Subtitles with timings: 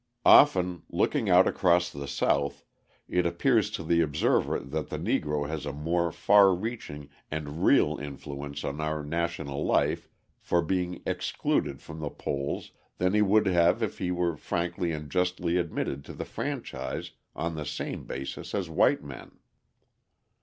[0.25, 2.63] Often, looking out across the South,
[3.07, 7.99] it appears to the observer that the Negro has a more far reaching and real
[7.99, 10.09] influence on our national life
[10.39, 15.11] for being excluded from the polls than he would have if he were frankly and
[15.11, 19.37] justly admitted to the franchise on the same basis as white men.